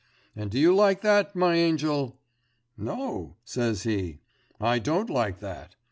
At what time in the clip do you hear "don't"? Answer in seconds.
4.79-5.11